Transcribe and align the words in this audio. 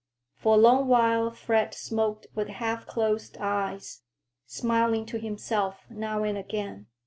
For 0.35 0.55
a 0.55 0.57
long 0.57 0.87
while 0.87 1.29
Fred 1.29 1.75
smoked 1.75 2.25
with 2.33 2.47
half 2.47 2.87
closed 2.87 3.37
eyes, 3.39 4.01
smiling 4.47 5.05
to 5.05 5.19
himself 5.19 5.85
now 5.91 6.23
and 6.23 6.39
again. 6.39 6.87